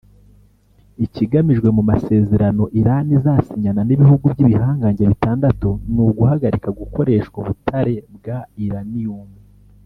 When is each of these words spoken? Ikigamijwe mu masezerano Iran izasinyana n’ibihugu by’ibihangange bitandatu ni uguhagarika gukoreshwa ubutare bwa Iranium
Ikigamijwe 1.05 1.67
mu 1.77 1.83
masezerano 1.89 2.63
Iran 2.79 3.07
izasinyana 3.17 3.81
n’ibihugu 3.85 4.25
by’ibihangange 4.33 5.03
bitandatu 5.11 5.69
ni 5.93 5.99
uguhagarika 6.07 6.69
gukoreshwa 6.79 7.35
ubutare 7.41 7.95
bwa 8.15 8.39
Iranium 8.65 9.29